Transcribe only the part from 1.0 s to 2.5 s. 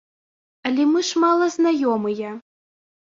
ж мала знаёмыя.